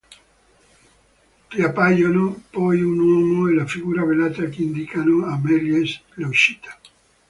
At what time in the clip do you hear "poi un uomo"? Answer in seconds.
2.49-3.47